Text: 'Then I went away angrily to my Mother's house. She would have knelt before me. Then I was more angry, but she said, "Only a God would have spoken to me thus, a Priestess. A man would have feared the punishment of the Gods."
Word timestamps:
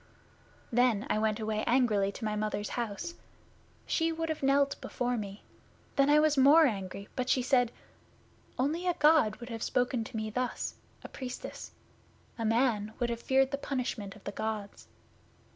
'Then 0.71 1.05
I 1.11 1.19
went 1.19 1.39
away 1.39 1.63
angrily 1.67 2.11
to 2.13 2.25
my 2.25 2.35
Mother's 2.35 2.69
house. 2.69 3.13
She 3.85 4.11
would 4.11 4.29
have 4.29 4.41
knelt 4.41 4.81
before 4.81 5.15
me. 5.15 5.43
Then 5.95 6.09
I 6.09 6.19
was 6.19 6.39
more 6.39 6.65
angry, 6.65 7.07
but 7.15 7.29
she 7.29 7.43
said, 7.43 7.71
"Only 8.57 8.87
a 8.87 8.95
God 8.95 9.35
would 9.35 9.49
have 9.49 9.61
spoken 9.61 10.03
to 10.05 10.17
me 10.17 10.31
thus, 10.31 10.73
a 11.03 11.07
Priestess. 11.07 11.69
A 12.39 12.45
man 12.45 12.93
would 12.97 13.11
have 13.11 13.21
feared 13.21 13.51
the 13.51 13.59
punishment 13.59 14.15
of 14.15 14.23
the 14.23 14.31
Gods." 14.31 14.87